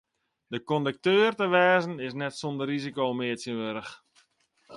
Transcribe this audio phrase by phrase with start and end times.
[0.69, 3.93] Kondukteur te wêzen is net sûnder risiko mear tsjintwurdich.